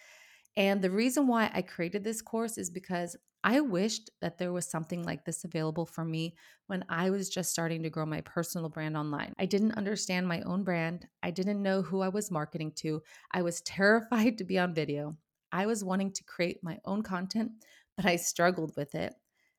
And 0.56 0.82
the 0.82 0.90
reason 0.90 1.26
why 1.26 1.50
I 1.52 1.62
created 1.62 2.02
this 2.02 2.20
course 2.22 2.58
is 2.58 2.70
because 2.70 3.16
I 3.44 3.60
wished 3.60 4.10
that 4.20 4.38
there 4.38 4.52
was 4.52 4.68
something 4.68 5.04
like 5.04 5.24
this 5.24 5.44
available 5.44 5.86
for 5.86 6.04
me 6.04 6.34
when 6.66 6.84
I 6.88 7.10
was 7.10 7.28
just 7.28 7.50
starting 7.50 7.84
to 7.84 7.90
grow 7.90 8.04
my 8.04 8.20
personal 8.22 8.68
brand 8.68 8.96
online. 8.96 9.32
I 9.38 9.46
didn't 9.46 9.76
understand 9.76 10.26
my 10.26 10.42
own 10.42 10.64
brand. 10.64 11.06
I 11.22 11.30
didn't 11.30 11.62
know 11.62 11.82
who 11.82 12.00
I 12.00 12.08
was 12.08 12.30
marketing 12.30 12.72
to. 12.78 13.02
I 13.32 13.42
was 13.42 13.60
terrified 13.62 14.38
to 14.38 14.44
be 14.44 14.58
on 14.58 14.74
video. 14.74 15.16
I 15.52 15.66
was 15.66 15.84
wanting 15.84 16.12
to 16.12 16.24
create 16.24 16.58
my 16.62 16.78
own 16.84 17.02
content, 17.02 17.52
but 17.96 18.06
I 18.06 18.16
struggled 18.16 18.72
with 18.76 18.94
it. 18.94 19.14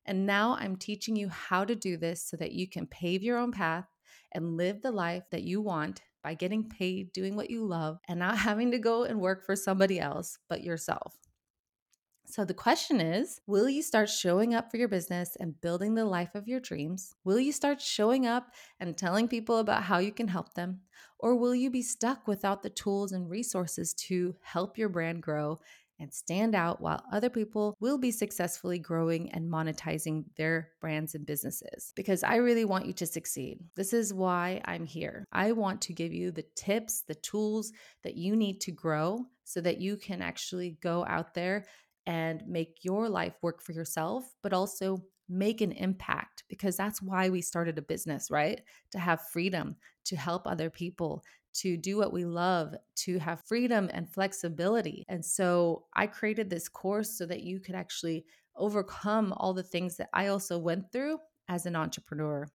And 0.06 0.26
now 0.26 0.56
I'm 0.60 0.76
teaching 0.76 1.16
you 1.16 1.30
how 1.30 1.64
to 1.66 1.76
do 1.76 1.96
this 1.96 2.24
so 2.24 2.36
that 2.38 2.52
you 2.52 2.68
can 2.68 2.88
pave 2.88 3.24
your 3.24 3.38
own 3.38 3.52
path 3.52 3.86
and 4.34 4.58
live 4.58 4.82
the 4.82 4.92
life 4.92 5.24
that 5.32 5.44
you 5.44 5.62
want 5.62 6.02
by 6.24 6.34
getting 6.34 6.70
paid 6.70 7.12
doing 7.14 7.36
what 7.36 7.50
you 7.50 7.66
love 7.66 8.00
and 8.08 8.20
not 8.20 8.38
having 8.50 8.72
to 8.72 8.80
go 8.80 9.04
and 9.04 9.20
work 9.20 9.46
for 9.46 9.56
somebody 9.56 10.00
else 10.00 10.38
but 10.48 10.64
yourself. 10.64 11.18
So, 12.32 12.46
the 12.46 12.54
question 12.54 13.02
is 13.02 13.42
Will 13.48 13.68
you 13.68 13.82
start 13.82 14.08
showing 14.08 14.54
up 14.54 14.70
for 14.70 14.78
your 14.78 14.88
business 14.88 15.36
and 15.40 15.60
building 15.62 15.96
the 15.96 16.06
life 16.06 16.36
of 16.36 16.48
your 16.48 16.60
dreams? 16.60 17.16
Will 17.24 17.40
you 17.40 17.52
start 17.52 17.82
showing 17.82 18.28
up 18.28 18.52
and 18.80 18.96
telling 18.96 19.28
people 19.28 19.58
about 19.58 19.84
how 19.84 19.98
you 19.98 20.12
can 20.12 20.28
help 20.28 20.54
them? 20.54 20.82
Or 21.18 21.36
will 21.36 21.56
you 21.56 21.72
be 21.72 21.82
stuck 21.82 22.28
without 22.28 22.62
the 22.62 22.70
tools 22.70 23.14
and 23.14 23.30
resources 23.30 23.96
to 24.08 24.36
help 24.44 24.78
your 24.78 24.90
brand 24.90 25.24
grow 25.24 25.58
and 26.00 26.14
stand 26.14 26.56
out 26.56 26.82
while 26.82 27.04
other 27.12 27.30
people 27.30 27.76
will 27.80 27.98
be 27.98 28.12
successfully 28.12 28.80
growing 28.80 29.32
and 29.32 29.52
monetizing 29.52 30.24
their 30.38 30.70
brands 30.82 31.16
and 31.16 31.26
businesses. 31.26 31.92
Because 31.96 32.24
I 32.24 32.38
really 32.38 32.66
want 32.66 32.86
you 32.86 32.94
to 32.94 33.06
succeed. 33.06 33.60
This 33.76 33.94
is 33.94 34.14
why 34.14 34.62
I'm 34.66 34.86
here. 34.86 35.26
I 35.32 35.52
want 35.52 35.82
to 35.82 35.94
give 35.94 36.14
you 36.14 36.32
the 36.32 36.46
tips, 36.56 37.04
the 37.08 37.16
tools 37.16 37.72
that 38.04 38.16
you 38.16 38.36
need 38.36 38.62
to 38.62 38.72
grow 38.72 39.26
so 39.44 39.62
that 39.62 39.80
you 39.80 39.98
can 39.98 40.22
actually 40.22 40.78
go 40.82 41.06
out 41.06 41.34
there 41.34 41.66
and 42.06 42.42
make 42.48 42.80
your 42.84 43.10
life 43.10 43.34
work 43.42 43.62
for 43.62 43.74
yourself, 43.74 44.24
but 44.42 44.54
also 44.54 45.04
make 45.30 45.62
an 45.62 45.72
impact 45.72 46.44
because 46.50 46.76
that's 46.76 47.02
why 47.02 47.30
we 47.30 47.42
started 47.42 47.78
a 47.78 47.84
business, 47.84 48.32
right? 48.32 48.62
To 48.92 49.00
have 49.00 49.22
freedom, 49.32 49.76
to 50.06 50.16
help 50.16 50.48
other 50.48 50.72
people, 50.72 51.24
to 51.54 51.78
do 51.78 51.98
what 51.98 52.14
we 52.14 52.26
love, 52.26 52.76
to 52.96 53.20
have 53.20 53.44
freedom 53.46 53.90
and 53.94 54.10
flexibility. 54.10 55.06
And 55.08 55.24
so 55.24 55.86
I 55.94 56.08
created 56.08 56.50
this 56.50 56.70
course 56.70 57.18
so 57.18 57.26
that 57.26 57.42
you 57.42 57.60
could 57.60 57.76
actually 57.76 58.26
overcome 58.56 59.34
all 59.38 59.54
the 59.54 59.64
things 59.64 59.98
that 59.98 60.10
I 60.14 60.28
also 60.28 60.58
went 60.58 60.92
through 60.92 61.20
as 61.48 61.66
an 61.66 61.76
entrepreneur. 61.76 62.48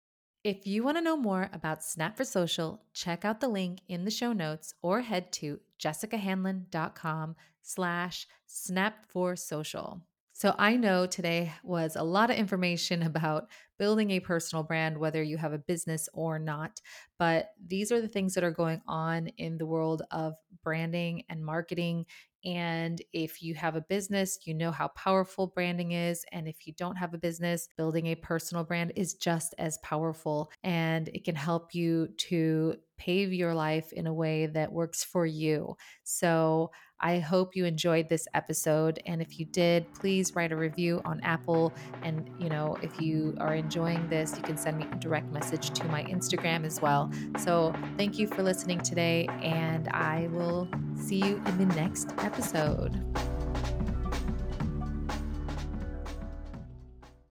If 0.44 0.66
you 0.66 0.82
want 0.82 0.96
to 0.96 1.02
know 1.02 1.16
more 1.16 1.48
about 1.52 1.84
Snapped 1.84 2.16
for 2.16 2.24
Social, 2.24 2.82
check 2.92 3.24
out 3.24 3.40
the 3.40 3.48
link 3.48 3.78
in 3.88 4.04
the 4.04 4.10
show 4.10 4.32
notes 4.32 4.74
or 4.82 5.00
head 5.00 5.30
to 5.32 5.60
jessicahanlon.com 5.80 7.36
slash 7.62 8.26
snap 8.46 9.06
for 9.08 9.36
social. 9.36 10.02
So 10.34 10.54
I 10.58 10.76
know 10.76 11.06
today 11.06 11.52
was 11.62 11.94
a 11.94 12.02
lot 12.02 12.30
of 12.30 12.36
information 12.36 13.02
about 13.02 13.50
building 13.78 14.10
a 14.12 14.20
personal 14.20 14.62
brand, 14.62 14.98
whether 14.98 15.22
you 15.22 15.36
have 15.36 15.52
a 15.52 15.58
business 15.58 16.08
or 16.14 16.38
not. 16.38 16.80
But 17.18 17.50
these 17.64 17.90
are 17.92 18.00
the 18.00 18.08
things 18.08 18.34
that 18.34 18.44
are 18.44 18.50
going 18.50 18.80
on 18.86 19.28
in 19.28 19.58
the 19.58 19.66
world 19.66 20.02
of 20.10 20.34
branding 20.62 21.24
and 21.28 21.44
marketing. 21.44 22.06
And 22.44 23.00
if 23.12 23.42
you 23.42 23.54
have 23.54 23.76
a 23.76 23.80
business, 23.80 24.38
you 24.46 24.54
know 24.54 24.72
how 24.72 24.88
powerful 24.88 25.46
branding 25.48 25.92
is. 25.92 26.24
And 26.32 26.48
if 26.48 26.66
you 26.66 26.72
don't 26.72 26.96
have 26.96 27.14
a 27.14 27.18
business, 27.18 27.68
building 27.76 28.06
a 28.06 28.16
personal 28.16 28.64
brand 28.64 28.92
is 28.96 29.14
just 29.14 29.54
as 29.58 29.78
powerful. 29.78 30.50
And 30.64 31.08
it 31.08 31.24
can 31.24 31.36
help 31.36 31.74
you 31.74 32.08
to 32.18 32.76
pave 32.96 33.32
your 33.32 33.54
life 33.54 33.92
in 33.92 34.06
a 34.06 34.14
way 34.14 34.46
that 34.46 34.72
works 34.72 35.04
for 35.04 35.24
you. 35.26 35.76
So 36.04 36.70
I 37.02 37.18
hope 37.18 37.56
you 37.56 37.64
enjoyed 37.64 38.08
this 38.08 38.26
episode. 38.34 39.02
And 39.06 39.20
if 39.20 39.38
you 39.38 39.46
did, 39.46 39.92
please 39.94 40.34
write 40.34 40.52
a 40.52 40.56
review 40.56 41.02
on 41.04 41.20
Apple. 41.22 41.72
And, 42.02 42.30
you 42.38 42.48
know, 42.48 42.76
if 42.82 43.00
you 43.00 43.36
are 43.38 43.54
enjoying 43.54 44.08
this, 44.08 44.36
you 44.36 44.42
can 44.42 44.56
send 44.56 44.78
me 44.78 44.86
a 44.90 44.96
direct 44.96 45.32
message 45.32 45.70
to 45.70 45.84
my 45.86 46.04
Instagram 46.04 46.64
as 46.64 46.80
well. 46.80 47.10
So 47.38 47.74
thank 47.96 48.18
you 48.18 48.26
for 48.26 48.42
listening 48.42 48.80
today. 48.80 49.28
And 49.42 49.88
I 49.88 50.28
will 50.30 50.68
see 50.96 51.16
you 51.16 51.42
in 51.46 51.58
the 51.58 51.74
next 51.74 52.12
episode. 52.18 53.31